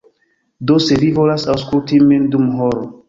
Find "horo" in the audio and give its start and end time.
2.63-2.89